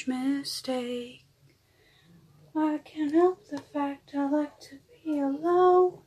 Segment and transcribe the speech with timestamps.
[0.00, 1.24] huge mistake?
[2.56, 6.00] I can't help the fact I like to be alone.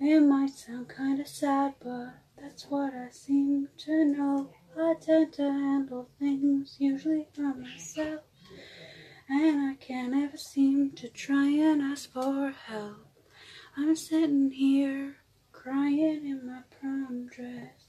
[0.00, 4.50] It might sound kinda sad, but that's what I seem to know.
[4.76, 8.22] I tend to handle things usually by myself.
[9.28, 13.06] And I can't ever seem to try and ask for help.
[13.76, 15.18] I'm sitting here
[15.52, 17.86] crying in my prom dress.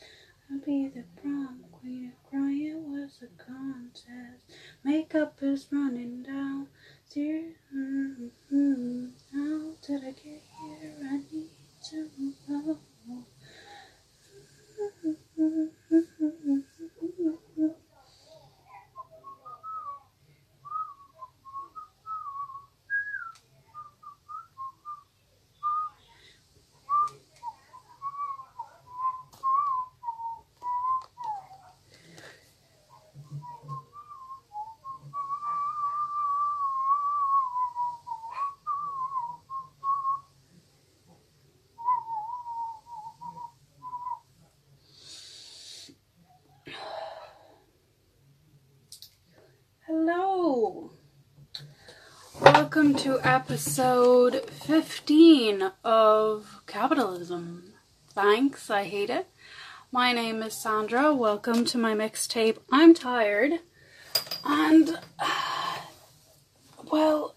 [0.52, 2.12] I'll be the prom queen.
[2.14, 4.51] If crying was a contest,
[4.84, 6.68] makeup is running down.
[7.14, 7.44] Dear,
[9.34, 10.94] how did I get here?
[11.04, 11.50] I need
[11.90, 12.10] to
[12.48, 12.78] know.
[52.92, 57.72] Welcome to episode 15 of Capitalism.
[58.10, 59.30] Thanks, I hate it.
[59.94, 61.16] My name is Sandra.
[61.16, 62.58] Welcome to my mixtape.
[62.70, 63.62] I'm tired.
[64.44, 65.00] And,
[66.92, 67.36] well,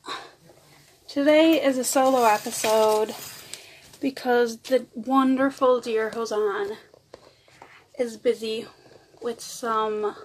[1.06, 3.14] today is a solo episode
[4.00, 6.78] because the wonderful dear Hosan
[7.97, 8.66] is busy
[9.22, 10.16] with some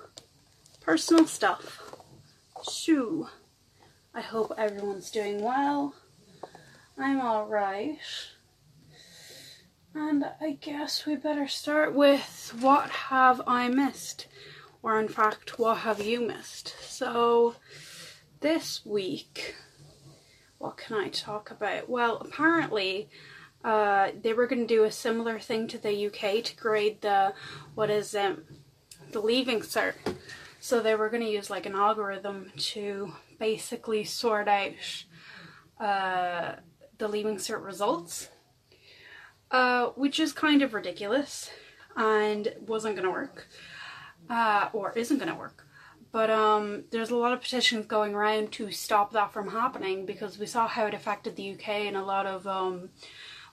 [0.81, 1.83] personal stuff.
[2.67, 3.27] Shoo.
[4.13, 5.93] I hope everyone's doing well.
[6.97, 7.99] I'm alright.
[9.93, 14.27] And I guess we better start with what have I missed?
[14.81, 16.75] Or, in fact, what have you missed?
[16.81, 17.55] So,
[18.39, 19.55] this week,
[20.57, 21.89] what can I talk about?
[21.89, 23.09] Well, apparently,
[23.63, 27.33] uh, they were going to do a similar thing to the UK to grade the,
[27.75, 28.37] what is it,
[29.11, 29.95] the leaving cert.
[30.59, 35.05] So they were going to use like an algorithm to basically sort out
[35.79, 36.55] uh,
[36.97, 38.29] the leaving cert results,
[39.51, 41.49] uh, which is kind of ridiculous
[41.95, 43.47] and wasn't going to work,
[44.29, 45.65] uh, or isn't going to work.
[46.11, 50.39] But um, there's a lot of petitions going around to stop that from happening because
[50.39, 52.89] we saw how it affected the UK and a lot of um,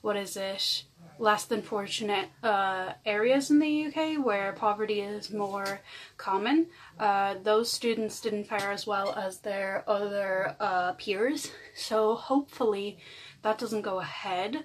[0.00, 0.84] what is it
[1.18, 5.80] less than fortunate uh, areas in the UK where poverty is more
[6.16, 6.66] common.
[6.98, 12.98] Uh, those students didn't fare as well as their other uh, peers, so hopefully
[13.42, 14.64] that doesn't go ahead.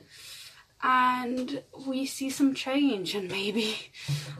[0.84, 3.76] And we see some change, and maybe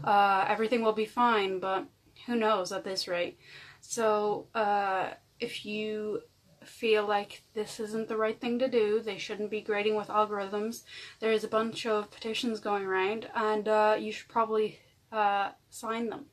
[0.04, 1.86] uh, everything will be fine, but
[2.26, 3.38] who knows at this rate.
[3.80, 6.22] So, uh, if you
[6.64, 10.84] feel like this isn't the right thing to do, they shouldn't be grading with algorithms,
[11.20, 14.80] there is a bunch of petitions going around, and uh, you should probably
[15.12, 16.26] uh, sign them.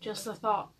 [0.00, 0.70] Just a thought.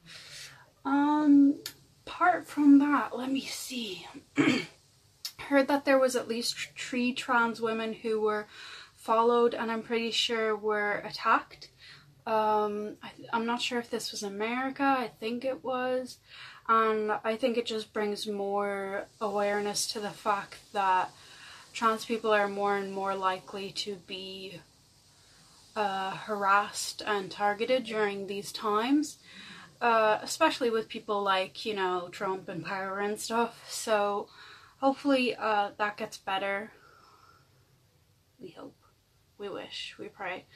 [0.84, 1.60] Um,
[2.06, 4.06] apart from that, let me see.
[5.38, 8.46] Heard that there was at least three trans women who were
[8.94, 11.70] followed, and I'm pretty sure were attacked.
[12.26, 14.82] Um, I, I'm not sure if this was America.
[14.82, 16.18] I think it was
[16.68, 21.10] and I think it just brings more awareness to the fact that
[21.72, 24.60] trans people are more and more likely to be
[25.76, 29.18] uh, harassed and targeted during these times,
[29.80, 33.64] uh, especially with people like, you know, Trump and power and stuff.
[33.70, 34.26] So
[34.80, 36.72] hopefully uh, that gets better.
[38.40, 38.74] We hope.
[39.38, 39.94] We wish.
[39.98, 40.46] We pray.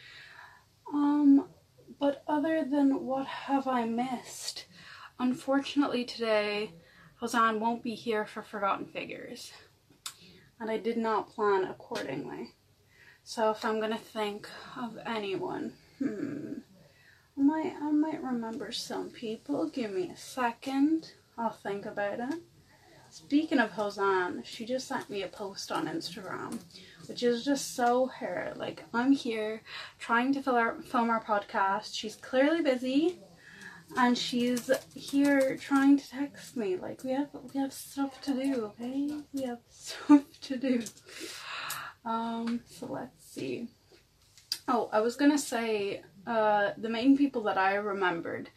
[0.93, 1.47] Um,
[1.99, 4.67] but other than what have I missed?
[5.19, 6.73] Unfortunately today,
[7.21, 9.53] Hosan won't be here for Forgotten Figures.
[10.59, 12.55] And I did not plan accordingly.
[13.23, 16.55] So if I'm gonna think of anyone, hmm,
[17.39, 19.69] I might, I might remember some people.
[19.69, 21.13] Give me a second.
[21.37, 22.43] I'll think about it.
[23.09, 26.61] Speaking of Hosan, she just sent me a post on Instagram,
[27.11, 28.53] which is just so her.
[28.55, 29.63] Like, I'm here
[29.99, 31.93] trying to our, film our podcast.
[31.93, 33.19] She's clearly busy
[33.97, 38.67] and she's here trying to text me like we have we have stuff to do
[38.67, 40.81] okay we have stuff to do
[42.05, 43.67] um so let's see
[44.69, 48.49] oh i was gonna say uh the main people that i remembered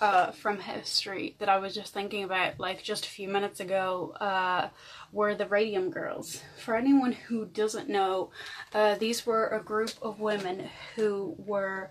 [0.00, 4.14] uh, from history that I was just thinking about like just a few minutes ago
[4.20, 4.68] uh,
[5.12, 6.42] were the Radium Girls.
[6.58, 8.30] For anyone who doesn't know,
[8.74, 11.90] uh, these were a group of women who were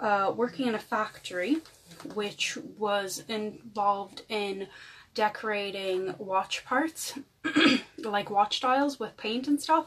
[0.00, 1.58] uh, working in a factory
[2.14, 4.66] which was involved in
[5.14, 7.18] decorating watch parts,
[7.98, 9.86] like watch dials with paint and stuff.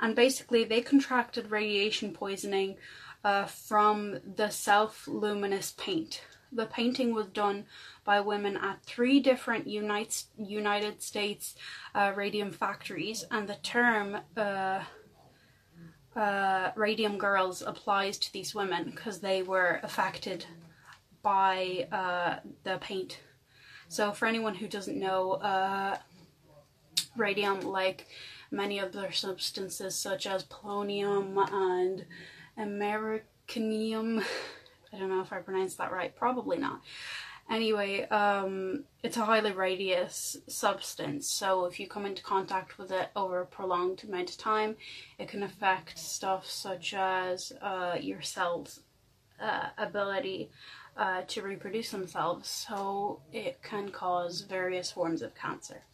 [0.00, 2.76] And basically, they contracted radiation poisoning
[3.24, 6.22] uh, from the self luminous paint.
[6.52, 7.66] The painting was done
[8.04, 11.54] by women at three different United, United States
[11.94, 14.80] uh, radium factories, and the term uh,
[16.16, 20.46] uh, radium girls applies to these women because they were affected
[21.22, 23.20] by uh, the paint.
[23.88, 25.98] So, for anyone who doesn't know, uh,
[27.16, 28.06] radium, like
[28.50, 32.06] many other substances such as polonium and
[32.58, 34.24] americanium,
[34.92, 36.80] I don't know if I pronounced that right, probably not.
[37.50, 43.08] Anyway, um, it's a highly radius substance, so if you come into contact with it
[43.16, 44.76] over a prolonged amount of time,
[45.18, 48.80] it can affect stuff such as uh, your cells'
[49.40, 50.50] uh, ability
[50.98, 55.84] uh, to reproduce themselves, so it can cause various forms of cancer.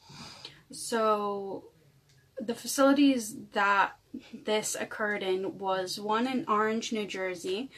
[0.72, 1.66] So,
[2.40, 3.92] the facilities that
[4.44, 7.70] this occurred in was one in Orange, New Jersey,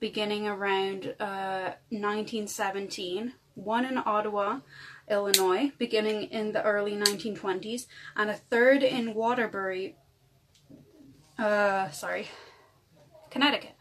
[0.00, 4.60] beginning around uh, 1917, one in Ottawa,
[5.08, 7.86] Illinois, beginning in the early 1920s,
[8.16, 9.96] and a third in Waterbury,
[11.38, 12.28] uh, sorry,
[13.30, 13.72] Connecticut.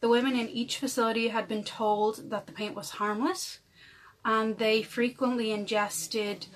[0.00, 3.58] The women in each facility had been told that the paint was harmless,
[4.24, 6.46] and they frequently ingested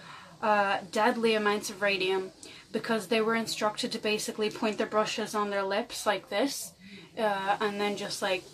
[0.43, 2.33] uh, deadly amounts of radium
[2.73, 6.73] because they were instructed to basically point their brushes on their lips like this,
[7.19, 8.45] uh, and then just like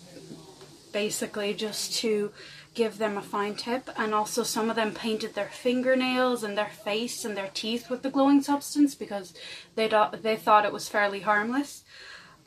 [0.91, 2.31] basically just to
[2.73, 3.89] give them a fine tip.
[3.97, 8.01] And also, some of them painted their fingernails and their face and their teeth with
[8.01, 9.33] the glowing substance because
[9.75, 9.89] they
[10.21, 11.83] they thought it was fairly harmless.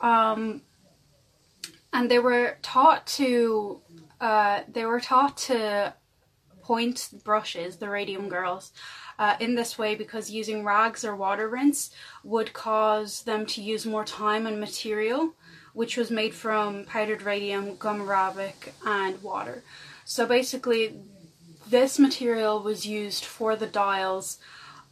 [0.01, 0.61] Um,
[1.93, 3.81] and they were taught to
[4.19, 5.93] uh, they were taught to
[6.61, 8.71] point brushes, the radium girls,
[9.19, 11.91] uh, in this way because using rags or water rinse
[12.23, 15.35] would cause them to use more time and material,
[15.75, 19.63] which was made from powdered radium, gum arabic, and water.
[20.05, 20.95] So basically,
[21.69, 24.39] this material was used for the dials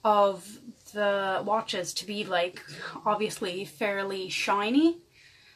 [0.04, 0.60] of
[0.94, 2.62] the watches to be like
[3.06, 5.00] obviously fairly shiny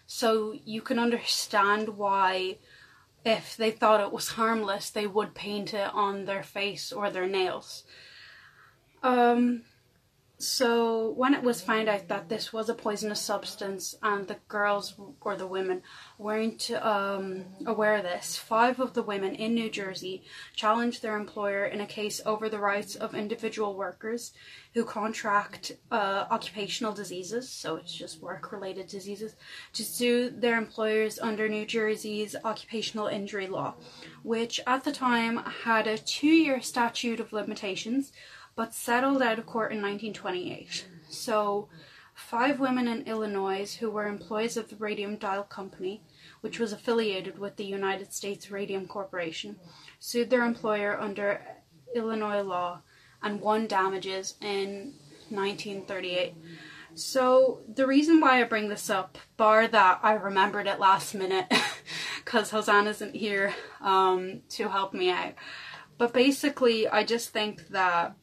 [0.08, 2.58] so you can understand why,
[3.26, 7.28] if they thought it was harmless, they would paint it on their face or their
[7.28, 7.84] nails.
[9.04, 9.64] Um,
[10.40, 14.94] so when it was found out that this was a poisonous substance and the girls
[15.22, 15.82] or the women
[16.20, 20.24] weren't um, aware of this, five of the women in New Jersey
[20.56, 24.32] challenged their employer in a case over the rights of individual workers
[24.76, 29.36] who contract uh, occupational diseases, so it's just work-related diseases,
[29.74, 33.74] to sue their employers under New Jersey's occupational injury law,
[34.22, 38.12] which at the time had a two-year statute of limitations
[38.58, 40.88] but settled out of court in 1928.
[41.08, 41.70] So,
[42.16, 46.02] five women in Illinois who were employees of the Radium Dial Company,
[46.42, 49.58] which was affiliated with the United States Radium Corporation,
[50.00, 51.40] sued their employer under
[51.96, 52.82] Illinois law
[53.22, 54.96] and won damages in
[55.30, 56.34] 1938.
[56.96, 61.46] So, the reason why I bring this up, bar that I remembered it last minute,
[62.26, 65.36] because Hosanna isn't here um, to help me out,
[66.00, 68.16] but basically, I just think that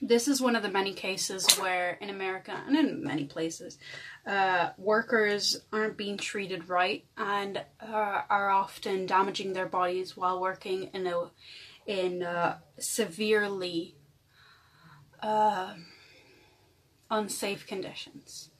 [0.00, 3.78] this is one of the many cases where in America and in many places,
[4.26, 10.90] uh, workers aren't being treated right and uh, are often damaging their bodies while working
[10.92, 11.30] in a
[11.86, 13.94] in uh, severely
[15.22, 15.74] uh,
[17.10, 18.50] unsafe conditions.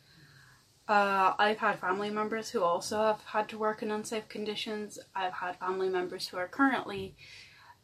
[0.88, 5.00] Uh, I've had family members who also have had to work in unsafe conditions.
[5.16, 7.16] I've had family members who are currently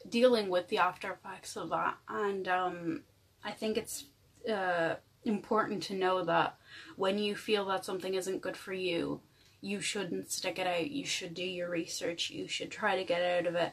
[0.08, 3.02] dealing with the after effects of that, and um,
[3.44, 4.04] I think it's
[4.50, 6.56] uh, important to know that
[6.96, 9.20] when you feel that something isn't good for you,
[9.60, 10.90] you shouldn't stick it out.
[10.90, 12.30] You should do your research.
[12.30, 13.72] You should try to get out of it.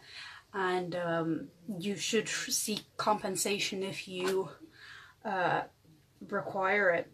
[0.54, 1.48] And um,
[1.78, 4.50] you should seek compensation if you
[5.26, 5.62] uh,
[6.28, 7.12] require it.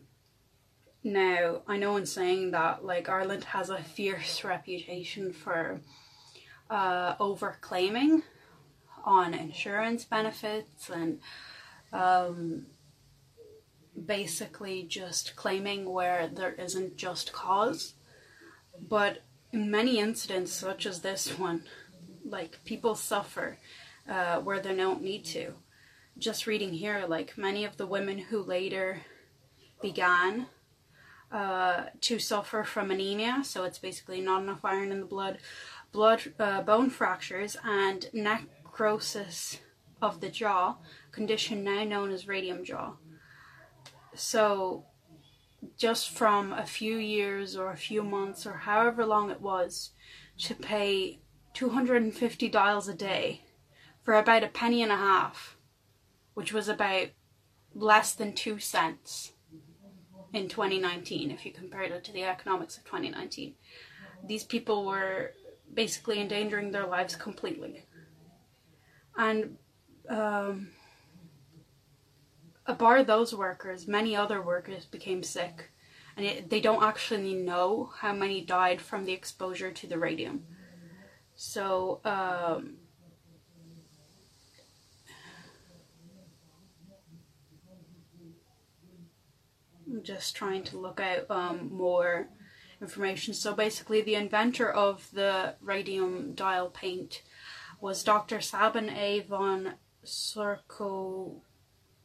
[1.04, 5.82] Now, I know in saying that, like, Ireland has a fierce reputation for
[6.70, 8.24] uh, over claiming
[9.04, 11.20] on insurance benefits and
[11.96, 12.66] um,
[14.06, 17.94] basically just claiming where there isn't just cause.
[18.90, 19.24] But
[19.54, 21.64] in many incidents, such as this one,
[22.26, 23.58] like people suffer
[24.10, 25.54] uh, where they don't need to.
[26.18, 29.02] Just reading here, like many of the women who later
[29.82, 30.48] began
[31.32, 35.38] uh, to suffer from anemia, so it's basically not enough iron in the blood,
[35.92, 39.60] blood, uh, bone fractures, and necrosis
[40.02, 40.76] of the jaw,
[41.12, 42.94] condition now known as radium jaw.
[44.14, 44.86] So,
[45.78, 49.92] just from a few years or a few months or however long it was
[50.38, 51.20] to pay
[51.54, 53.42] 250 dials a day
[54.04, 55.58] for about a penny and a half,
[56.34, 57.08] which was about
[57.74, 59.34] less than two cents
[60.34, 63.56] in 2019 if you compared it to the economics of 2019.
[64.26, 65.32] These people were
[65.74, 67.86] basically endangering their lives completely.
[69.18, 69.58] And
[70.10, 70.70] um,
[72.78, 75.72] bar those workers, many other workers became sick,
[76.18, 80.46] and it, they don't actually know how many died from the exposure to the radium.
[81.36, 82.78] So, um,
[89.88, 92.28] I'm just trying to look out um, more
[92.82, 93.34] information.
[93.34, 97.22] So basically, the inventor of the radium dial paint
[97.80, 98.42] was Dr.
[98.42, 99.22] Sabin A.
[99.22, 101.42] von Sarko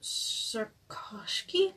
[0.02, 1.75] Sarkoski.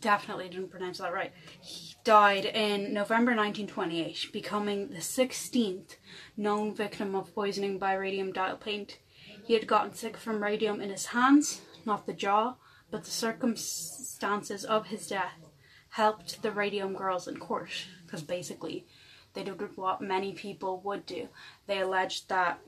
[0.00, 1.32] Definitely didn't pronounce that right.
[1.60, 5.96] He died in November 1928, becoming the 16th
[6.36, 8.98] known victim of poisoning by radium dial paint.
[9.44, 12.54] He had gotten sick from radium in his hands, not the jaw,
[12.90, 15.50] but the circumstances of his death
[15.90, 18.86] helped the radium girls in court because basically
[19.34, 21.28] they did what many people would do.
[21.66, 22.60] They alleged that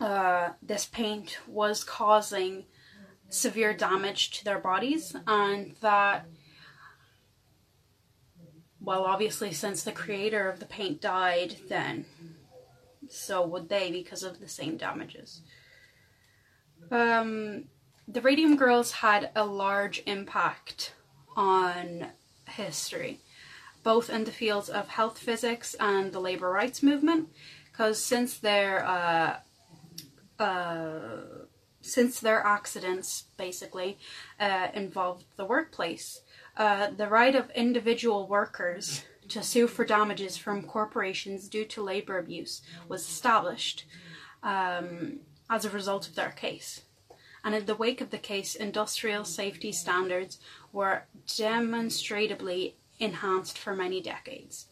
[0.00, 2.64] uh, this paint was causing
[3.28, 6.26] severe damage to their bodies and that
[8.80, 12.06] well obviously since the creator of the paint died then
[13.10, 15.42] so would they because of the same damages.
[16.90, 17.64] Um,
[18.06, 20.94] the radium girls had a large impact
[21.36, 22.08] on
[22.46, 23.20] history
[23.84, 27.28] both in the fields of health physics and the labor rights movement
[27.70, 29.36] because since their uh,
[30.38, 31.46] uh,
[31.80, 33.98] since their accidents basically
[34.40, 36.22] uh, involved the workplace,
[36.56, 42.18] uh, the right of individual workers to sue for damages from corporations due to labor
[42.18, 43.84] abuse was established
[44.42, 46.82] um, as a result of their case.
[47.44, 50.38] And in the wake of the case, industrial safety standards
[50.72, 54.66] were demonstrably enhanced for many decades.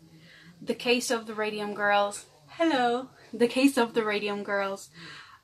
[0.61, 4.90] The case of the Radium Girls, hello, the case of the Radium Girls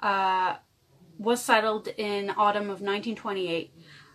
[0.03, 0.57] uh,
[1.19, 3.73] was settled in autumn of 1928.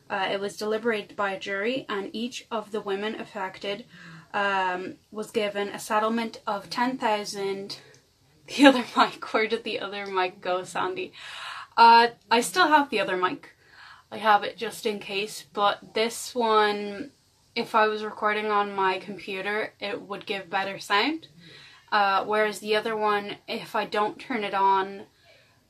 [0.09, 3.85] Uh, it was deliberated by a jury, and each of the women affected
[4.33, 7.79] um, was given a settlement of 10,000.
[8.55, 11.11] The other mic, where did the other mic go, Sandy?
[11.75, 13.57] Uh, I still have the other mic.
[14.09, 17.11] I have it just in case, but this one,
[17.55, 21.27] if I was recording on my computer, it would give better sound.
[21.91, 25.07] Uh, whereas the other one, if I don't turn it on,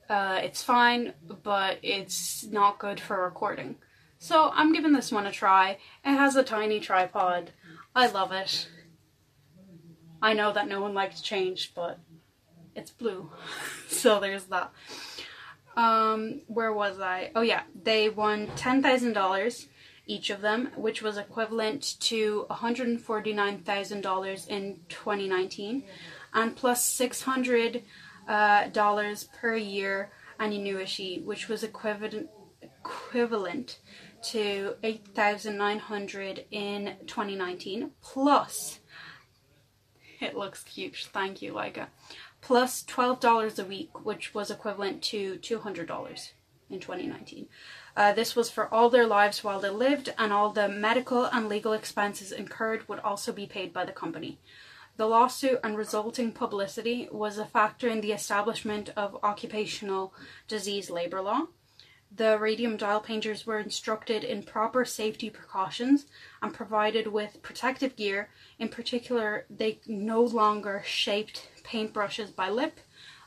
[0.09, 3.75] uh, it's fine, but it's not good for recording.
[4.19, 5.77] So I'm giving this one a try.
[6.03, 7.51] It has a tiny tripod.
[7.95, 8.67] I love it.
[10.21, 11.99] I know that no one likes change, but
[12.75, 13.31] it's blue.
[13.87, 14.71] so there's that.
[15.75, 17.31] Um, where was I?
[17.35, 19.67] Oh yeah, they won $10,000
[20.07, 25.83] each of them, which was equivalent to $149,000 in 2019,
[26.33, 27.83] and plus 600
[28.27, 32.29] uh, dollars per year annuity, which was equivalent
[32.61, 33.79] equivalent
[34.21, 38.79] to 8,900 in 2019 plus
[40.19, 41.87] it looks cute thank you Leica
[42.41, 46.31] plus $12 a week which was equivalent to $200
[46.69, 47.47] in 2019
[47.95, 51.47] uh, this was for all their lives while they lived and all the medical and
[51.47, 54.39] legal expenses incurred would also be paid by the company
[54.97, 60.13] the lawsuit and resulting publicity was a factor in the establishment of occupational
[60.47, 61.43] disease labor law.
[62.15, 66.07] The radium dial painters were instructed in proper safety precautions
[66.41, 68.29] and provided with protective gear.
[68.57, 72.79] In particular, they no longer shaped paintbrushes by lip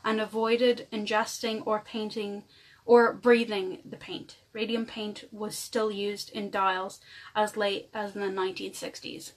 [0.03, 2.43] and avoided ingesting or painting
[2.85, 4.37] or breathing the paint.
[4.51, 6.99] Radium paint was still used in dials
[7.33, 9.33] as late as the 1960s.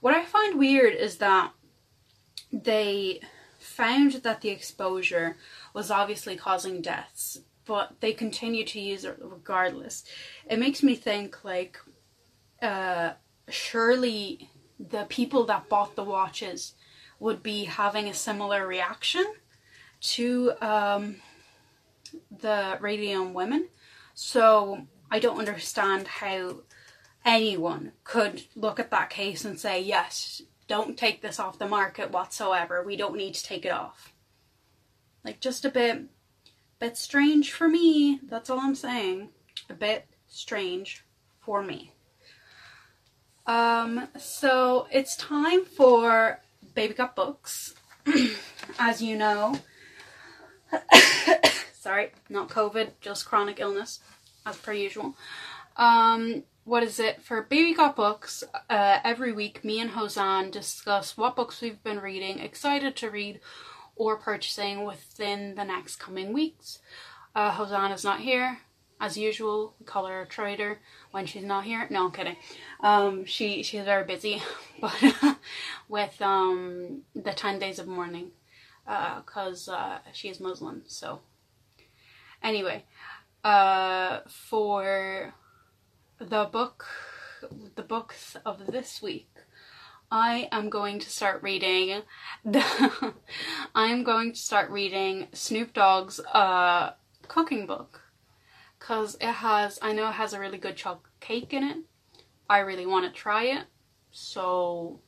[0.00, 1.52] What I find weird is that
[2.52, 3.20] they
[3.58, 5.36] found that the exposure
[5.74, 10.04] was obviously causing deaths, but they continued to use it regardless.
[10.48, 11.78] It makes me think like
[12.62, 13.12] uh,
[13.48, 16.74] surely the people that bought the watches
[17.18, 19.24] would be having a similar reaction
[20.00, 21.16] to um,
[22.30, 23.68] the radium women.
[24.14, 26.62] So I don't understand how
[27.24, 32.12] anyone could look at that case and say, yes, don't take this off the market
[32.12, 32.80] whatsoever.
[32.80, 34.12] We don't need to take it off.
[35.24, 36.04] Like just a bit
[36.78, 38.20] bit strange for me.
[38.22, 39.30] That's all I'm saying.
[39.68, 41.04] A bit strange
[41.40, 41.92] for me.
[43.48, 46.38] Um so it's time for
[46.76, 47.74] Baby Got Books.
[48.78, 49.58] As you know,
[51.72, 53.98] sorry, not COVID, just chronic illness,
[54.46, 55.16] as per usual.
[55.76, 58.44] Um, what is it for Baby Got Books?
[58.68, 63.40] Uh, every week, me and Hosan discuss what books we've been reading, excited to read,
[63.96, 66.80] or purchasing within the next coming weeks.
[67.34, 68.58] Uh, Hosan is not here,
[69.00, 69.74] as usual.
[69.78, 71.86] We call her a trader when she's not here.
[71.90, 72.36] No, I'm kidding.
[72.80, 74.42] Um, she she's very busy,
[74.80, 74.94] but
[75.88, 78.32] with um the ten days of mourning,
[78.84, 80.82] because uh, uh, she is Muslim.
[80.86, 81.20] So
[82.42, 82.84] anyway,
[83.44, 85.34] uh, for
[86.20, 86.84] the book,
[87.74, 89.30] the books of this week.
[90.12, 92.02] I am going to start reading
[92.44, 93.14] the
[93.74, 96.92] I'm going to start reading Snoop Dogg's uh
[97.28, 98.02] cooking book
[98.80, 101.78] cuz it has I know it has a really good chocolate cake in it.
[102.48, 103.66] I really want to try it.
[104.10, 105.00] So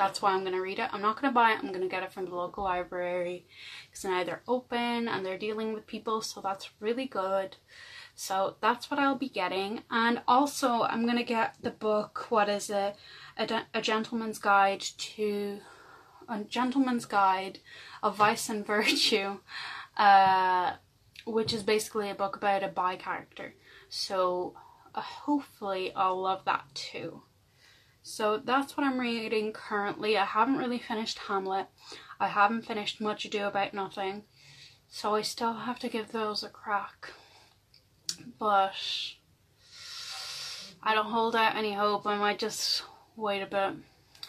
[0.00, 0.88] that's why I'm going to read it.
[0.92, 1.58] I'm not going to buy it.
[1.58, 3.44] I'm going to get it from the local library
[3.90, 7.56] because now they're open and they're dealing with people, so that's really good.
[8.14, 9.82] So that's what I'll be getting.
[9.90, 12.96] And also, I'm going to get the book, what is it?
[13.36, 15.60] A, a Gentleman's Guide to.
[16.30, 17.58] A Gentleman's Guide
[18.02, 19.40] of Vice and Virtue,
[19.98, 20.74] uh,
[21.26, 23.52] which is basically a book about a bi character.
[23.90, 24.54] So
[24.94, 27.22] uh, hopefully, I'll love that too.
[28.02, 30.16] So that's what I'm reading currently.
[30.16, 31.66] I haven't really finished Hamlet.
[32.18, 34.24] I haven't finished Much Ado About Nothing.
[34.88, 37.12] So I still have to give those a crack
[38.38, 38.72] but
[40.82, 42.06] I don't hold out any hope.
[42.06, 42.82] I might just
[43.16, 43.74] wait a bit.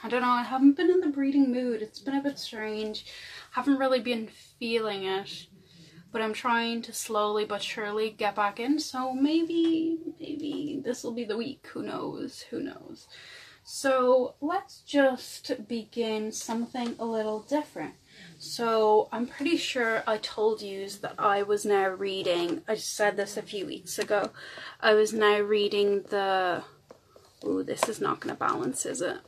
[0.03, 1.81] I don't know, I haven't been in the reading mood.
[1.81, 3.05] It's been a bit strange.
[3.51, 4.27] Haven't really been
[4.59, 5.47] feeling it.
[6.11, 11.13] But I'm trying to slowly but surely get back in, so maybe, maybe this will
[11.13, 11.65] be the week.
[11.71, 12.41] Who knows?
[12.49, 13.07] Who knows?
[13.73, 17.93] So let's just begin something a little different.
[18.37, 23.37] So I'm pretty sure I told you that I was now reading, I said this
[23.37, 24.31] a few weeks ago,
[24.81, 26.63] I was now reading the,
[27.45, 29.19] oh this is not going to balance is it?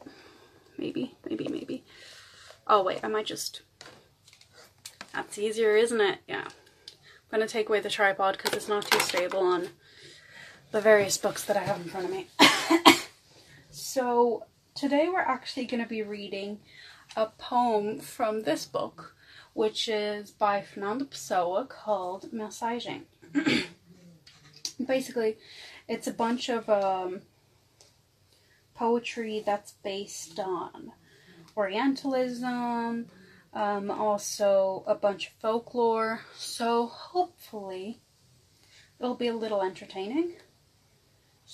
[0.78, 1.86] Maybe, maybe, maybe.
[2.68, 3.62] Oh wait, I might just,
[5.14, 6.20] that's easier isn't it?
[6.28, 6.50] Yeah.
[7.32, 9.70] I'm going to take away the tripod because it's not too stable on
[10.72, 12.28] the various books that I have in front of me.
[13.74, 16.60] so today we're actually going to be reading
[17.16, 19.16] a poem from this book,
[19.54, 23.02] which is by Fernando Pessoa called Mensagem.
[24.86, 25.38] Basically,
[25.88, 27.22] it's a bunch of um,
[28.76, 30.92] poetry that's based on
[31.58, 33.08] Orientalism,
[33.56, 36.22] um, also a bunch of folklore.
[36.38, 38.02] So hopefully,
[39.00, 40.36] it'll be a little entertaining.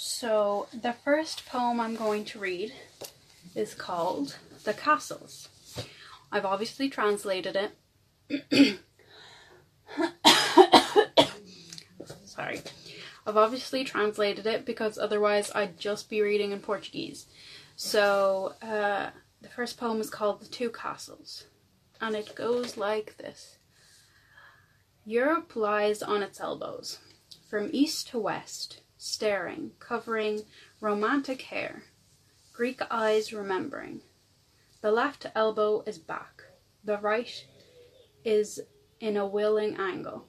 [0.02, 2.74] So, the first poem I'm going to read
[3.54, 5.50] is called the castles.
[6.32, 7.74] I've obviously translated it.
[12.24, 12.62] Sorry.
[13.28, 17.26] I've obviously translated it because otherwise I'd just be reading in Portuguese.
[17.76, 19.10] So, uh,
[19.42, 21.44] the first poem is called The Two Castles,
[22.00, 23.58] and it goes like this
[25.04, 27.00] Europe lies on its elbows,
[27.50, 30.44] from east to west, staring, covering
[30.82, 31.84] romantic hair,
[32.52, 34.02] Greek eyes remembering,
[34.82, 36.44] the left elbow is back.
[36.84, 37.46] The right
[38.26, 38.60] is
[39.00, 40.26] in a willing angle.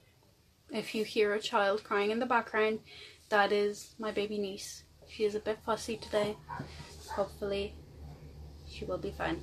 [0.70, 2.78] If you hear a child crying in the background,
[3.28, 4.84] that is my baby niece.
[5.08, 6.36] She is a bit fussy today.
[7.10, 7.74] Hopefully,
[8.68, 9.40] she will be fine.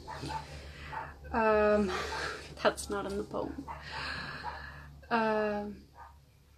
[1.33, 1.91] Um,
[2.63, 3.65] that's not in the poem.
[5.09, 5.75] Um,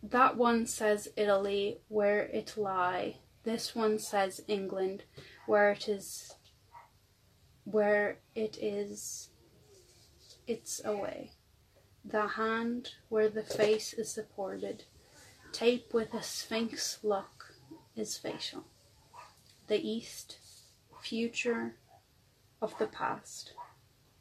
[0.01, 3.17] that one says Italy, where it lie.
[3.43, 5.03] This one says England,
[5.45, 6.33] where it is
[7.65, 9.29] where it is
[10.47, 11.31] its away.
[12.03, 14.85] The hand where the face is supported,
[15.51, 17.53] tape with a sphinx look
[17.95, 18.65] is facial.
[19.67, 20.39] The east,
[21.01, 21.75] future
[22.61, 23.53] of the past,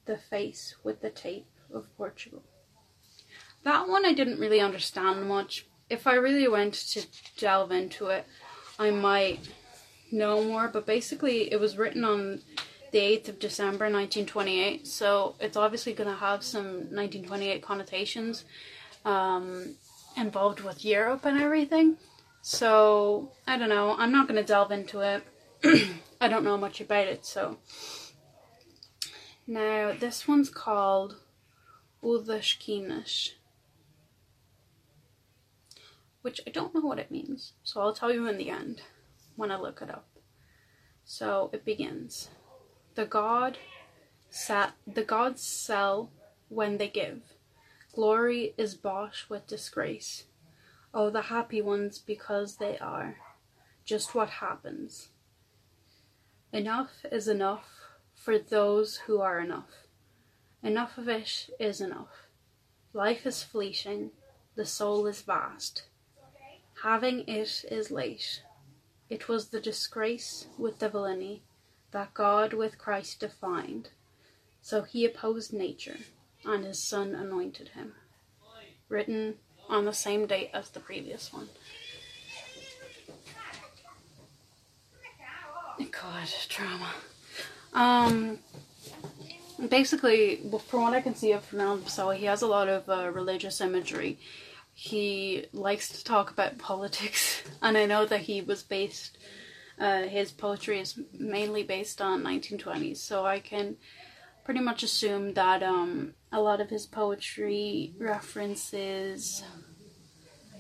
[0.04, 2.42] the face with the tape of Portugal.
[3.64, 5.66] That one I didn't really understand much.
[5.90, 7.06] If I really went to
[7.38, 8.26] delve into it,
[8.78, 9.40] I might
[10.10, 12.40] know more, but basically it was written on
[12.92, 18.44] the 8th of December 1928, so it's obviously going to have some 1928 connotations
[19.04, 19.74] um,
[20.16, 21.96] involved with Europe and everything.
[22.40, 25.22] So, I don't know, I'm not going to delve into it.
[26.20, 27.58] I don't know much about it, so
[29.46, 31.16] Now, this one's called
[32.02, 33.32] O das Quinas,
[36.22, 38.82] which I don't know what it means, so I'll tell you in the end
[39.36, 40.08] when I look it up.
[41.04, 42.30] So it begins.
[42.94, 43.58] The god
[44.30, 46.10] sat the gods sell
[46.48, 47.22] when they give.
[47.94, 50.24] Glory is bosh with disgrace.
[50.92, 53.16] Oh, the happy ones because they are
[53.84, 55.08] just what happens.
[56.52, 57.68] Enough is enough
[58.14, 59.86] for those who are enough.
[60.62, 62.28] Enough of it is enough.
[62.92, 64.10] Life is fleeting,
[64.56, 65.87] the soul is vast.
[66.82, 68.42] Having it is late.
[69.10, 71.42] It was the disgrace with the villainy
[71.90, 73.88] that God with Christ defined.
[74.60, 75.96] So he opposed nature,
[76.44, 77.94] and his son anointed him.
[78.88, 79.36] Written
[79.68, 81.48] on the same date as the previous one.
[85.78, 86.92] God, drama.
[87.72, 88.38] Um,
[89.68, 93.10] basically, from what I can see of Fernando Pessoa, he has a lot of uh,
[93.10, 94.18] religious imagery.
[94.80, 99.18] He likes to talk about politics, and I know that he was based.
[99.76, 103.76] Uh, his poetry is mainly based on 1920s, so I can
[104.44, 109.42] pretty much assume that um, a lot of his poetry references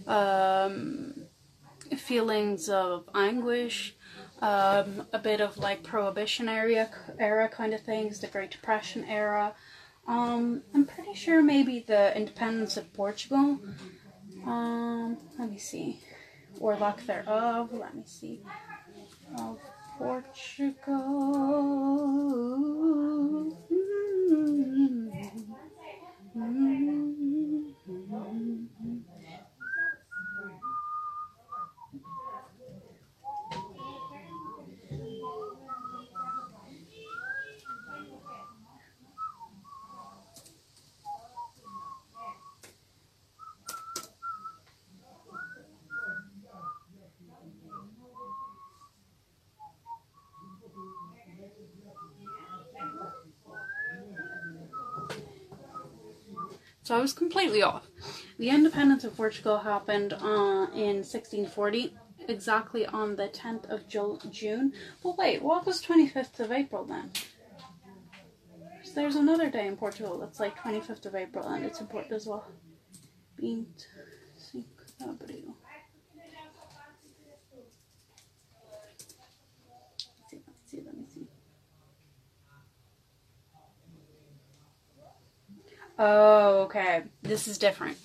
[0.08, 1.28] um,
[1.96, 3.94] feelings of anguish,
[4.42, 9.54] um, a bit of like prohibition area era kind of things, the Great Depression era.
[10.08, 13.60] Um, I'm pretty sure maybe the independence of Portugal.
[14.46, 16.00] Um, let me see,
[16.60, 17.70] or lack thereof.
[17.72, 18.40] Let me see.
[19.38, 19.58] Of
[19.98, 20.94] Portugal.
[56.88, 57.86] So I was completely off.
[58.38, 61.94] The independence of Portugal happened uh, in 1640,
[62.28, 63.86] exactly on the 10th of
[64.32, 64.72] June.
[65.02, 67.10] But wait, what was 25th of April then?
[68.84, 72.26] So there's another day in Portugal that's like 25th of April, and it's important as
[72.26, 72.46] well.
[73.36, 75.57] 25
[85.98, 87.02] Oh, okay.
[87.22, 87.98] This is different.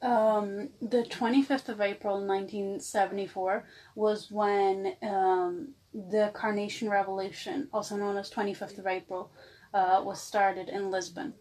[0.00, 3.64] Um, the 25th of April 1974
[3.96, 9.32] was when um, the Carnation Revolution, also known as 25th of April,
[9.74, 11.34] uh, was started in Lisbon,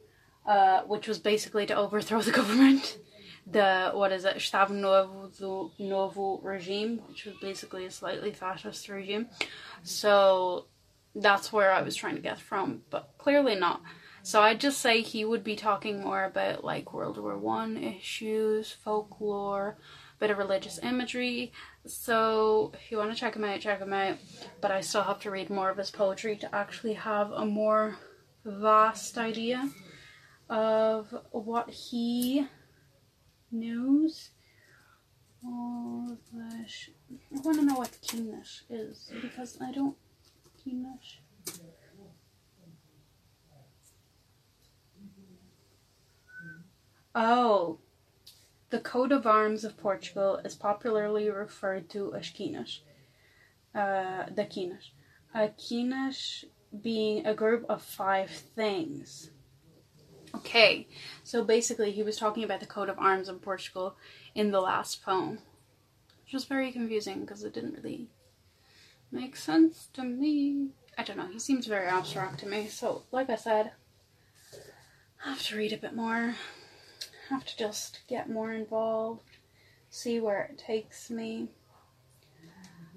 [0.48, 2.98] uh, which was basically to overthrow the government.
[3.46, 8.90] The, what is it, Estado Novo do Novo regime, which was basically a slightly fascist
[8.90, 9.28] regime.
[9.84, 10.66] So
[11.16, 13.82] that's where I was trying to get from, but clearly not.
[14.28, 18.74] So I'd just say he would be talking more about like World War One issues,
[18.74, 19.78] folklore,
[20.20, 21.54] bit of religious imagery.
[21.86, 24.18] So if you want to check him out, check him out.
[24.60, 28.00] But I still have to read more of his poetry to actually have a more
[28.44, 29.70] vast idea
[30.50, 32.48] of what he
[33.50, 34.32] knows.
[35.46, 39.96] Oh, I want to know what quinas is because I don't
[40.62, 41.20] keenness.
[47.20, 47.80] Oh,
[48.70, 52.82] the coat of arms of Portugal is popularly referred to as quinas.
[53.74, 54.92] Uh, the quinas.
[55.34, 56.46] A quinas
[56.80, 59.32] being a group of five things.
[60.36, 60.88] Okay,
[61.24, 63.96] so basically he was talking about the coat of arms of Portugal
[64.36, 65.40] in the last poem.
[66.24, 68.10] Which was very confusing because it didn't really
[69.12, 70.68] make sense to me.
[70.96, 73.72] I don't know, he seems very abstract to me, so like I said,
[75.26, 76.36] I have to read a bit more
[77.30, 79.38] have to just get more involved,
[79.90, 81.50] see where it takes me.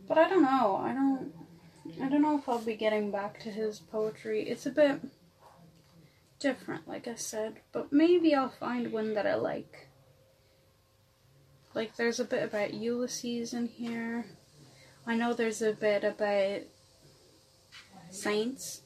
[0.08, 0.76] But I don't know.
[0.76, 1.32] I don't
[2.02, 4.48] I don't know if I'll be getting back to his poetry.
[4.48, 5.00] It's a bit
[6.38, 9.88] different, like I said, but maybe I'll find one that I like.
[11.74, 14.26] Like there's a bit about Ulysses in here.
[15.06, 16.62] I know there's a bit about
[18.10, 18.82] saints.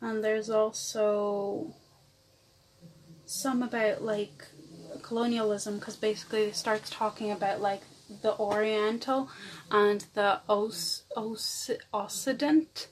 [0.00, 1.74] And there's also
[3.28, 4.46] some about like
[5.02, 7.82] colonialism because basically it starts talking about like
[8.22, 9.28] the Oriental
[9.70, 11.02] and the Os,
[11.92, 12.88] Occident,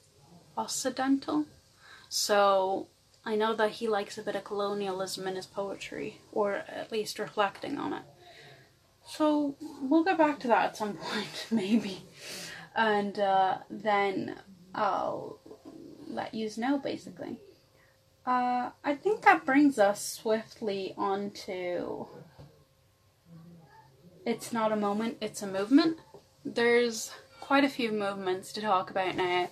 [0.57, 1.47] Occidental.
[2.11, 2.89] So
[3.25, 7.19] I know that he likes a bit of colonialism in his poetry, or at least
[7.19, 8.03] reflecting on it.
[9.07, 12.03] So we'll get back to that at some point, maybe.
[12.75, 14.37] And uh, then
[14.75, 15.41] I'll
[16.07, 17.41] let you know, basically.
[18.27, 22.07] Uh, I think that brings us swiftly onto
[24.25, 25.99] It's Not a Moment, It's a Movement.
[26.45, 29.49] There's quite a few movements to talk about now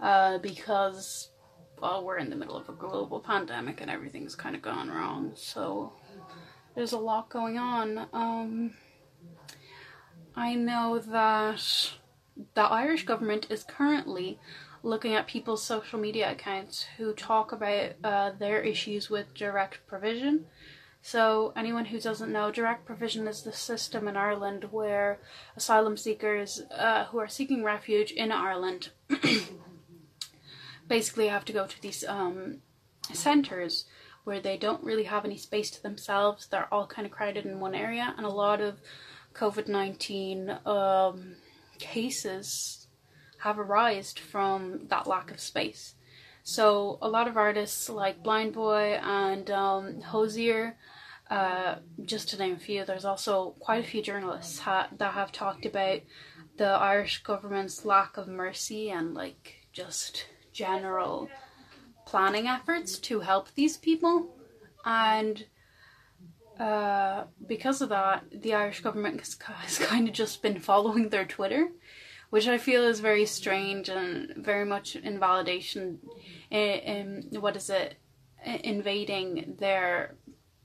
[0.00, 1.28] uh, because,
[1.82, 5.32] well, we're in the middle of a global pandemic and everything's kind of gone wrong.
[5.34, 5.92] So
[6.74, 8.06] there's a lot going on.
[8.14, 8.70] Um,
[10.34, 11.92] I know that
[12.54, 14.38] the Irish government is currently
[14.82, 20.46] looking at people's social media accounts who talk about uh, their issues with direct provision.
[21.00, 25.20] So, anyone who doesn't know, direct provision is the system in Ireland where
[25.56, 28.90] asylum seekers uh, who are seeking refuge in Ireland
[30.88, 32.58] basically have to go to these um,
[33.12, 33.84] centres
[34.24, 36.46] where they don't really have any space to themselves.
[36.46, 38.80] They're all kind of crowded in one area, and a lot of
[39.34, 41.36] COVID 19 um,
[41.78, 42.77] cases
[43.38, 45.94] have arisen from that lack of space.
[46.42, 50.76] So, a lot of artists like Blind Boy and um, Hozier,
[51.30, 55.30] uh, just to name a few, there's also quite a few journalists ha- that have
[55.30, 56.00] talked about
[56.56, 61.28] the Irish government's lack of mercy and like just general
[62.06, 64.34] planning efforts to help these people.
[64.84, 65.44] And
[66.58, 71.24] uh, because of that, the Irish government has, has kind of just been following their
[71.24, 71.68] Twitter,
[72.30, 75.98] which I feel is very strange and very much invalidation.
[76.50, 77.96] In, in what is it?
[78.44, 80.14] Invading their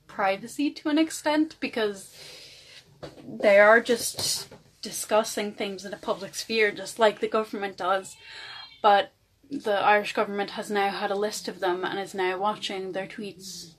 [0.06, 2.14] privacy to an extent because
[3.26, 4.48] they are just
[4.80, 8.16] discussing things in a public sphere, just like the government does.
[8.82, 9.12] But
[9.50, 13.06] the Irish government has now had a list of them and is now watching their
[13.06, 13.74] tweets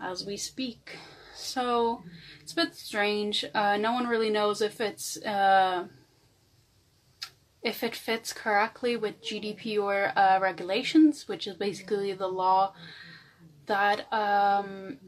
[0.00, 0.96] as we speak.
[1.34, 2.02] So
[2.40, 3.44] it's a bit strange.
[3.54, 5.86] Uh, no one really knows if it's uh,
[7.62, 12.74] if it fits correctly with GDPR uh, regulations, which is basically the law
[13.66, 14.98] that um,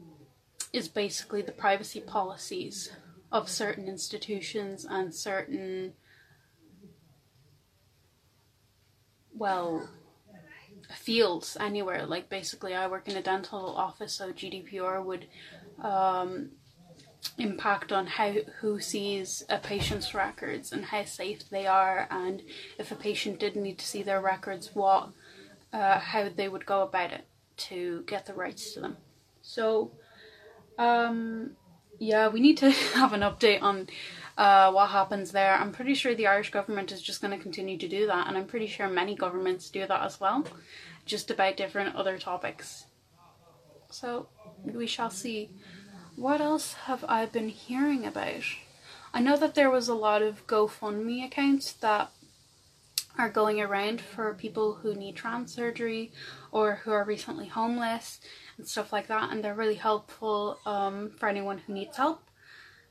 [0.71, 2.91] is basically the privacy policies
[3.31, 5.93] of certain institutions and certain
[9.33, 9.89] well
[10.93, 12.05] fields anywhere.
[12.05, 15.27] Like basically, I work in a dental office, so GDPR would
[15.81, 16.51] um,
[17.37, 22.41] impact on how who sees a patient's records and how safe they are, and
[22.77, 25.09] if a patient did need to see their records, what
[25.73, 27.25] uh, how they would go about it
[27.57, 28.97] to get the rights to them.
[29.41, 29.91] So,
[30.77, 31.51] um,
[31.99, 33.87] yeah, we need to have an update on
[34.37, 35.55] uh, what happens there.
[35.55, 38.37] I'm pretty sure the Irish government is just going to continue to do that, and
[38.37, 40.45] I'm pretty sure many governments do that as well,
[41.05, 42.85] just about different other topics.
[43.89, 44.27] So
[44.63, 45.51] we shall see.
[46.15, 48.43] What else have I been hearing about?
[49.13, 52.09] I know that there was a lot of GoFundMe accounts that
[53.17, 56.11] are going around for people who need trans surgery
[56.51, 58.19] or who are recently homeless
[58.57, 62.23] and stuff like that, and they're really helpful um, for anyone who needs help.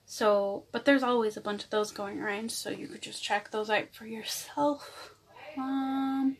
[0.06, 3.50] So, but there's always a bunch of those going around, so you could just check
[3.50, 5.14] those out for yourself.
[5.56, 6.36] Um,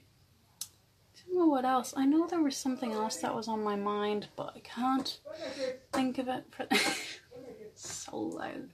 [1.34, 1.94] know what else.
[1.96, 5.18] I know there was something else that was on my mind, but I can't
[5.92, 6.44] think of it.
[6.50, 6.66] For
[7.74, 8.70] so loud.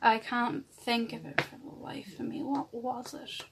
[0.00, 2.42] I can't think of it for the life of me.
[2.42, 3.44] What was it?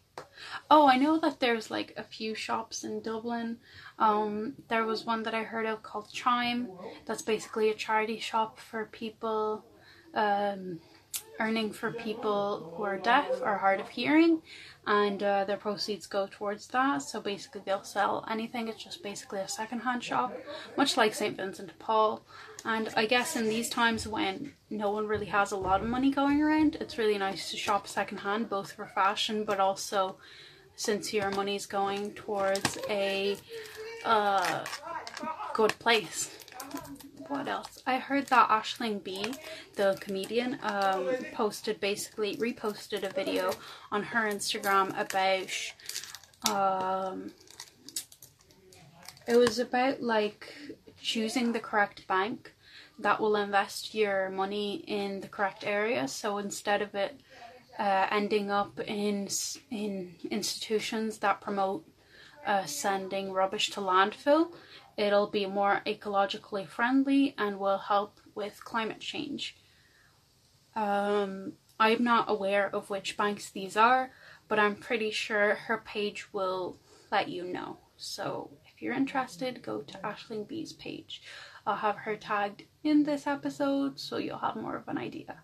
[0.70, 3.58] Oh, I know that there's like a few shops in Dublin.
[3.98, 6.68] Um, there was one that I heard of called Chime.
[7.06, 9.64] That's basically a charity shop for people
[10.14, 10.80] um,
[11.40, 14.42] earning for people who are deaf or hard of hearing,
[14.86, 17.02] and uh, their proceeds go towards that.
[17.02, 18.68] So basically, they'll sell anything.
[18.68, 20.36] It's just basically a secondhand shop,
[20.76, 21.36] much like St.
[21.36, 22.22] Vincent de Paul.
[22.64, 26.10] And I guess in these times when no one really has a lot of money
[26.10, 30.16] going around, it's really nice to shop secondhand, both for fashion, but also
[30.74, 33.36] since your money's going towards a
[34.04, 34.64] uh,
[35.54, 36.37] good place
[37.28, 37.82] what else?
[37.86, 39.34] I heard that Aisling Bea,
[39.76, 43.52] the comedian, um, posted basically reposted a video
[43.92, 45.50] on her Instagram about
[46.50, 47.32] um,
[49.26, 50.54] it was about like
[51.00, 52.54] choosing the correct bank
[52.98, 56.08] that will invest your money in the correct area.
[56.08, 57.20] So instead of it
[57.78, 59.28] uh, ending up in
[59.70, 61.84] in institutions that promote
[62.46, 64.52] uh, sending rubbish to landfill,
[64.98, 69.56] It'll be more ecologically friendly and will help with climate change.
[70.74, 74.10] Um, I'm not aware of which banks these are,
[74.48, 76.80] but I'm pretty sure her page will
[77.12, 77.78] let you know.
[77.96, 81.22] So if you're interested, go to Aisling Bea's page.
[81.64, 85.42] I'll have her tagged in this episode so you'll have more of an idea.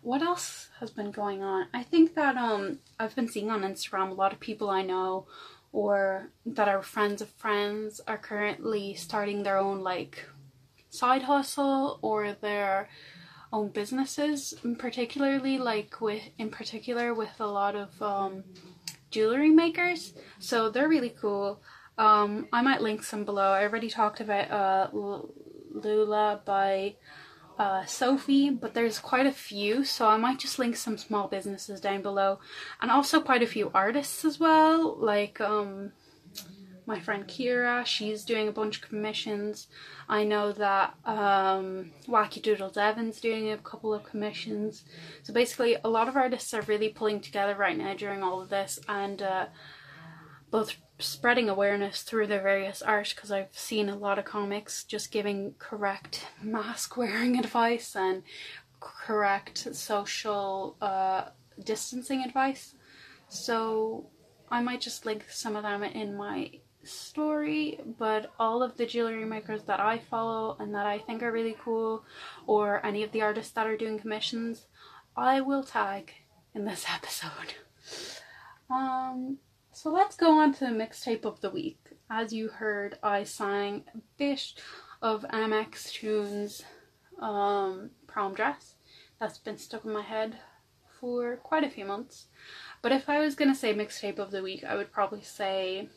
[0.00, 1.66] What else has been going on?
[1.74, 5.26] I think that um I've been seeing on Instagram a lot of people I know
[5.72, 10.26] or that are friends of friends are currently starting their own like
[10.88, 12.88] side hustle or their
[13.52, 18.44] own businesses particularly like with in particular with a lot of um,
[19.10, 20.14] jewelry makers.
[20.38, 21.60] So they're really cool.
[21.98, 23.52] Um, i might link some below.
[23.52, 24.88] I already talked about uh,
[25.72, 26.96] lula by
[27.60, 31.78] uh, Sophie, but there's quite a few, so I might just link some small businesses
[31.78, 32.38] down below,
[32.80, 35.92] and also quite a few artists as well, like um,
[36.86, 39.68] my friend Kira, she's doing a bunch of commissions.
[40.08, 44.84] I know that um, Wacky Doodle Devon's doing a couple of commissions.
[45.22, 48.48] So basically, a lot of artists are really pulling together right now during all of
[48.48, 49.46] this, and uh,
[50.50, 55.10] both spreading awareness through their various art because I've seen a lot of comics just
[55.10, 58.22] giving correct mask wearing advice and
[58.80, 61.24] correct social uh,
[61.62, 62.74] distancing advice.
[63.28, 64.06] So
[64.50, 66.50] I might just link some of them in my
[66.82, 71.32] story, but all of the jewelry makers that I follow and that I think are
[71.32, 72.04] really cool,
[72.46, 74.66] or any of the artists that are doing commissions,
[75.16, 76.12] I will tag
[76.54, 77.54] in this episode.
[78.70, 79.38] Um,
[79.82, 81.82] so let's go on to the mixtape of the week.
[82.10, 84.52] As you heard, I sang a bit
[85.00, 86.62] of mxmtoon's
[87.18, 88.74] um, prom dress.
[89.18, 90.36] That's been stuck in my head
[91.00, 92.26] for quite a few months.
[92.82, 95.88] But if I was gonna say mixtape of the week, I would probably say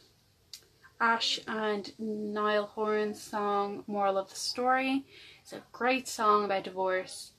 [1.01, 5.03] Ashe and Niall Horan's song Moral of the Story.
[5.41, 7.33] It's a great song about divorce.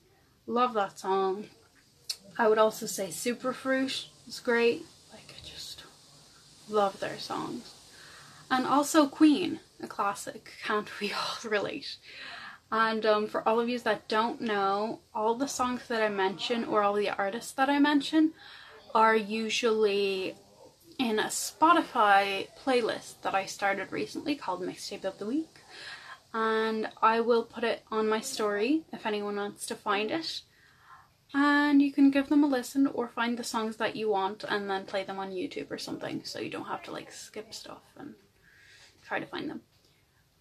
[0.45, 1.47] Love that song.
[2.37, 4.85] I would also say Superfruit is great
[6.69, 7.73] love their songs.
[8.49, 11.97] And also Queen, a classic, can't we all relate?
[12.71, 16.65] And um, for all of you that don't know, all the songs that I mention
[16.65, 18.33] or all the artists that I mention
[18.93, 20.35] are usually
[20.97, 25.59] in a Spotify playlist that I started recently called Mixtape of the Week.
[26.33, 30.41] And I will put it on my story if anyone wants to find it
[31.37, 34.69] and you can give them a listen or find the songs that you want and
[34.69, 37.83] then play them on YouTube or something so you don't have to like skip stuff
[37.97, 38.13] and
[39.05, 39.59] try to find them.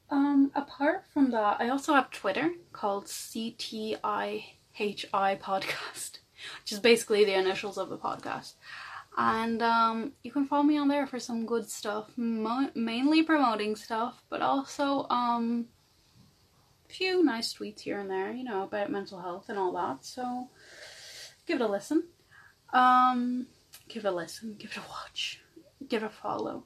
[0.08, 4.44] Um, apart from that, I also have Twitter called CTIHI
[4.78, 6.18] Podcast,
[6.62, 8.54] which is basically the initials of the podcast.
[9.16, 13.74] And um, you can follow me on there for some good stuff, mo- mainly promoting
[13.74, 15.66] stuff, but also um,
[16.88, 20.04] a few nice tweets here and there, you know, about mental health and all that.
[20.04, 20.50] So
[21.46, 22.04] give it a listen.
[22.72, 23.46] Um,
[23.88, 25.40] give it a listen, give it a watch,
[25.88, 26.64] give it a follow.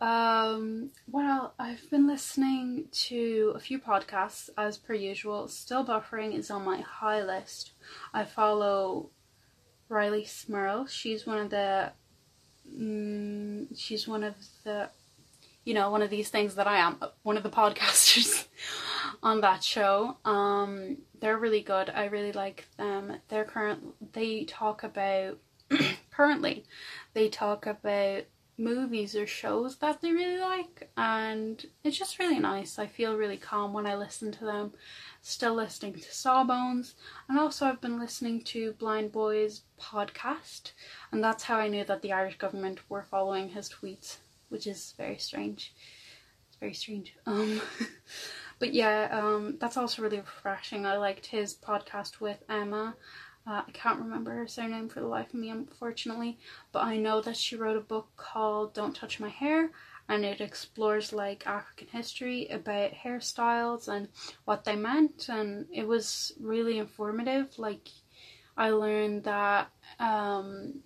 [0.00, 5.46] Um, well, I've been listening to a few podcasts as per usual.
[5.48, 7.72] Still Buffering is on my high list.
[8.14, 9.10] I follow
[9.90, 10.86] Rileigh Smirl.
[10.86, 11.92] She's one of the,
[12.74, 14.88] mm, she's one of the,
[15.64, 18.46] you know, one of these things that I am, one of the podcasters
[19.22, 20.16] on that show.
[20.24, 21.90] Um, they're really good.
[21.90, 23.16] I really like them.
[23.28, 24.12] They're current.
[24.12, 25.38] They talk about
[26.10, 26.64] currently.
[27.12, 28.24] They talk about
[28.56, 32.78] movies or shows that they really like, and it's just really nice.
[32.78, 34.72] I feel really calm when I listen to them.
[35.22, 36.94] Still listening to Sawbones,
[37.28, 40.72] and also I've been listening to Blindboy's podcast,
[41.12, 44.16] and that's how I knew that the Irish government were following his tweets,
[44.48, 45.74] which is very strange.
[46.48, 47.14] It's very strange.
[47.26, 47.60] Um.
[48.60, 50.86] but yeah, um, that's also really refreshing.
[50.86, 52.94] I liked his podcast with Emma.
[53.46, 56.38] Uh, I can't remember her surname for the life of me, unfortunately,
[56.70, 59.70] but I know that she wrote a book called Don't Touch My Hair,
[60.10, 64.08] and it explores like African history about hairstyles and
[64.44, 67.58] what they meant, and it was really informative.
[67.58, 67.88] Like,
[68.58, 70.80] I learned that um,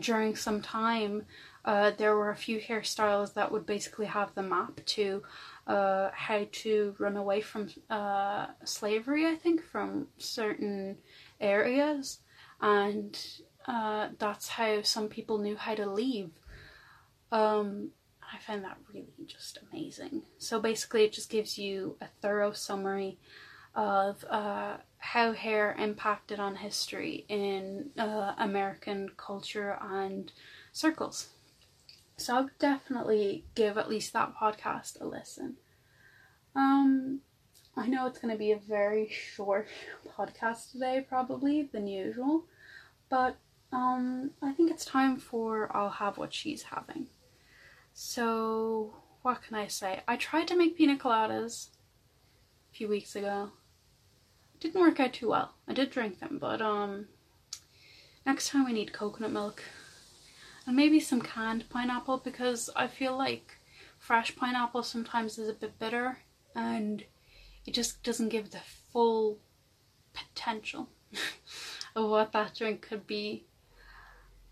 [0.00, 1.26] during some time,
[1.64, 5.22] uh, there were a few hairstyles that would basically have the map to
[5.66, 10.98] uh, how to run away from uh, slavery, I think, from certain
[11.40, 12.20] areas.
[12.60, 13.18] And
[13.66, 16.30] uh, that's how some people knew how to leave.
[17.32, 17.90] Um,
[18.22, 20.22] I find that really just amazing.
[20.38, 23.18] So basically, it just gives you a thorough summary
[23.74, 24.76] of uh,
[25.06, 30.32] how hair impacted on history in uh, American culture and
[30.72, 31.28] circles.
[32.16, 35.58] So I'll definitely give at least that podcast a listen.
[36.56, 37.20] Um,
[37.76, 39.68] I know it's going to be a very short
[40.18, 42.44] podcast today, probably than usual,
[43.08, 43.36] but
[43.70, 47.06] um, I think it's time for I'll have what she's having.
[47.94, 50.00] So, what can I say?
[50.08, 51.68] I tried to make pina coladas
[52.72, 53.52] a few weeks ago.
[54.66, 55.54] Didn't work out too well.
[55.68, 57.06] I did drink them, but um
[58.26, 59.62] next time we need coconut milk.
[60.66, 63.58] And maybe some canned pineapple because I feel like
[63.96, 66.18] fresh pineapple sometimes is a bit bitter
[66.56, 67.04] and
[67.64, 68.58] it just doesn't give the
[68.92, 69.38] full
[70.12, 70.88] potential
[71.94, 73.44] of what that drink could be.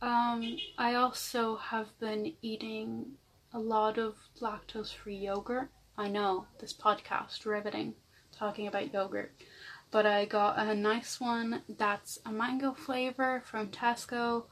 [0.00, 3.16] Um, I also have been eating
[3.52, 5.70] a lot of lactose free yogurt.
[5.98, 7.94] I know this podcast riveting
[8.30, 9.32] talking about yogurt,
[9.94, 14.46] but I got a nice one that's a mango flavor from Tesco.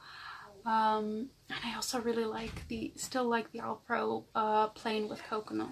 [0.65, 5.71] Um, and I also really like the still like the Alpro uh, plain with coconut.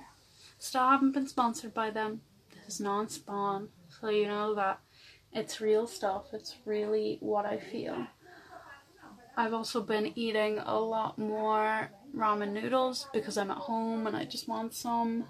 [0.60, 2.20] Still haven't been sponsored by them.
[2.54, 4.82] This is non-spawn, so you know that
[5.32, 6.34] it's real stuff.
[6.34, 8.08] It's really what I feel.
[9.38, 14.26] I've also been eating a lot more ramen noodles because I'm at home and I
[14.26, 15.28] just want some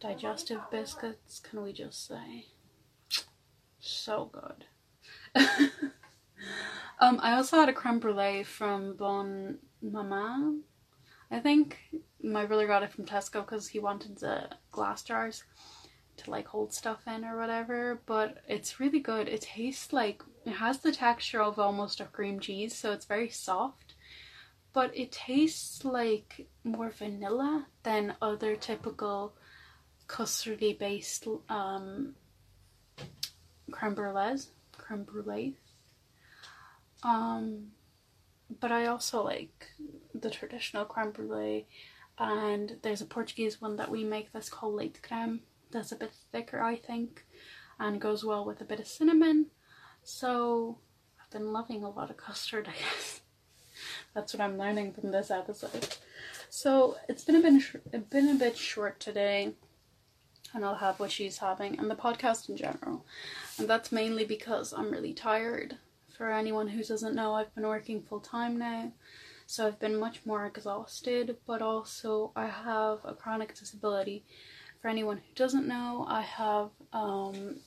[0.00, 2.46] digestive biscuits, can we just say?
[3.86, 4.64] So good.
[6.98, 10.62] um, I also had a creme brulee from Bonne Maman.
[11.30, 11.78] I think
[12.22, 15.44] my brother got it from Tesco because he wanted the glass jars
[16.16, 19.28] to like hold stuff in or whatever, but it's really good.
[19.28, 23.28] It tastes like it has the texture of almost a cream cheese, so it's very
[23.28, 23.96] soft,
[24.72, 29.34] but it tastes like more vanilla than other typical
[30.08, 32.14] custardy based um
[33.70, 34.48] creme brulees.
[34.76, 35.54] Creme brulees.
[37.02, 37.72] Um
[38.60, 39.68] but I also like
[40.14, 41.66] the traditional creme brulee
[42.18, 45.40] and there's a Portuguese one that we make that's called leite creme
[45.70, 47.26] that's a bit thicker I think
[47.78, 49.46] and goes well with a bit of cinnamon
[50.02, 50.78] so
[51.20, 53.20] I've been loving a lot of custard I guess
[54.14, 55.96] that's what I'm learning from this episode
[56.48, 59.54] so it's been a bit been a bit short today
[60.54, 63.04] and I'll have what she's having and the podcast in general.
[63.58, 65.76] And that's mainly because I'm really tired.
[66.16, 68.92] For anyone who doesn't know I've been working full time now
[69.46, 74.24] so I've been much more exhausted but also I have a chronic disability.
[74.80, 77.60] For anyone who doesn't know, I have um,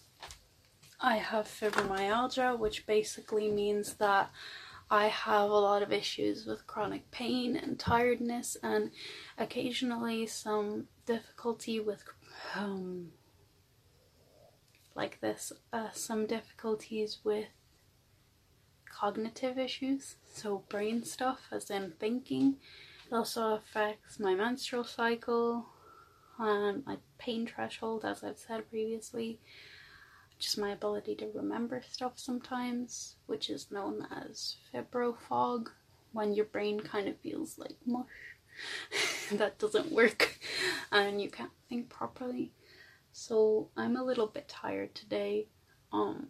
[1.00, 4.32] I have fibromyalgia, which basically means that
[4.90, 8.92] I have a lot of issues with chronic pain and tiredness, and
[9.38, 12.06] occasionally some difficulty with
[12.56, 13.12] um,
[14.96, 17.48] like this, uh, some difficulties with
[18.90, 22.58] cognitive issues, so brain stuff, as in thinking.
[23.10, 25.68] It also affects my menstrual cycle,
[26.40, 29.40] um, my pain threshold, as I've said previously,
[30.40, 35.70] just my ability to remember stuff sometimes, which is known as fibrofog,
[36.12, 38.06] when your brain kind of feels like mush.
[39.32, 40.40] that doesn't work
[40.92, 42.52] and you can't think properly.
[43.12, 45.48] So I'm a little bit tired today.
[45.92, 46.28] Um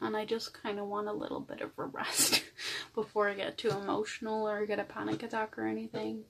[0.00, 2.42] and I just kind of want a little bit of a rest
[2.94, 6.24] before I get too emotional or get a panic attack or anything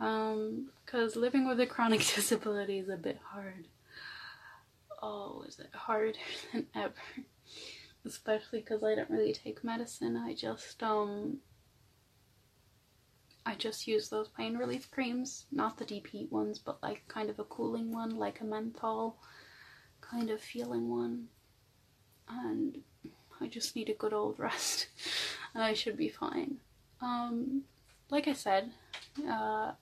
[0.00, 3.66] um because living with a chronic disability is a bit hard
[5.02, 6.12] oh is it harder
[6.52, 6.92] than ever
[8.04, 11.38] especially because i don't really take medicine i just um
[13.46, 17.30] i just use those pain relief creams not the deep heat ones but like kind
[17.30, 19.16] of a cooling one like a menthol
[20.00, 21.26] kind of feeling one
[22.28, 22.78] and
[23.40, 24.88] i just need a good old rest
[25.54, 26.56] and i should be fine
[27.00, 27.62] um
[28.10, 28.70] like i said
[29.28, 29.72] uh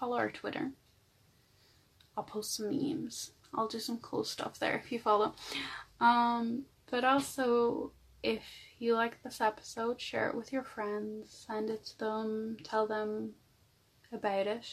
[0.00, 0.70] follow our Twitter.
[2.16, 3.32] I'll post some memes.
[3.54, 5.34] I'll do some cool stuff there if you follow.
[6.00, 7.92] Um, but also,
[8.22, 8.42] if
[8.78, 13.32] you like this episode, share it with your friends, send it to them, tell them
[14.12, 14.66] about it.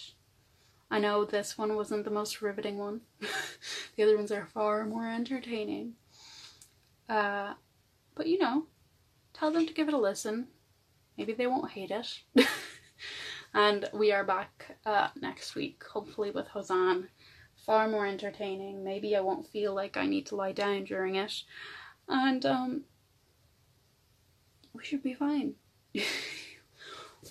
[0.90, 3.02] I know this one wasn't the most riveting one.
[3.96, 5.94] the other ones are far more entertaining.
[7.10, 7.54] Uh,
[8.16, 8.66] but you know,
[9.34, 10.48] tell them to give it a listen.
[11.18, 12.22] Maybe they won't hate it.
[13.54, 17.08] And we are back uh, next week, hopefully with Hosan.
[17.66, 18.84] Far more entertaining.
[18.84, 21.34] Maybe I won't feel like I need to lie down during it.
[22.08, 22.84] And um,
[24.78, 25.56] we should be fine.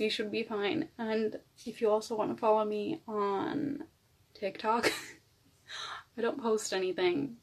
[0.01, 0.89] we should be fine.
[0.99, 3.85] And if you also want to follow me on
[4.35, 4.93] TikTok,
[6.19, 7.37] I don't post anything,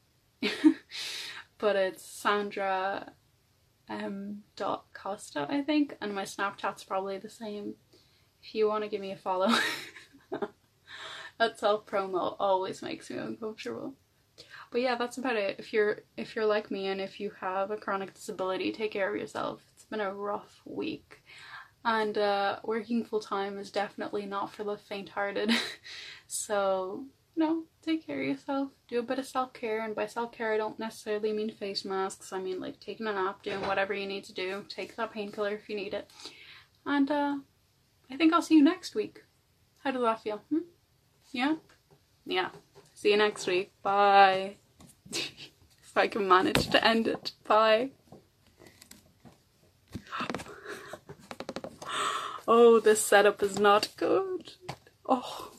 [1.58, 3.12] but it's Sandra
[3.88, 4.42] M.
[4.56, 7.74] Dot Costa, I think, and my Snapchat's probably the same
[8.42, 9.54] if you want to give me a follow.
[11.38, 13.94] that self promo always makes me uncomfortable.
[14.70, 15.56] But yeah, that's about it.
[15.58, 19.08] If you're if you're like me and if you have a chronic disability, take care
[19.08, 19.62] of yourself.
[19.94, 21.22] Been a rough week.
[21.84, 25.52] and uh, working full time is definitely not for the faint hearted.
[26.26, 27.04] so,
[27.36, 30.52] no, take care of yourself, do a bit of self care, and by self care,
[30.52, 34.08] I don't necessarily mean face masks, I mean like taking a nap, doing whatever you
[34.08, 36.10] need to do, take that painkiller if you need it.
[36.84, 37.36] And uh,
[38.10, 39.22] I think I'll see you next week.
[39.84, 40.42] How does that feel?
[40.50, 40.66] Hmm?
[41.30, 41.54] Yeah?
[42.26, 42.48] Yeah.
[42.94, 43.70] See you next week.
[43.80, 44.56] Bye.
[45.12, 47.30] if I can manage to end it.
[47.46, 47.90] Bye.
[52.46, 54.52] Oh, this setup is not good.
[55.06, 55.53] Oh.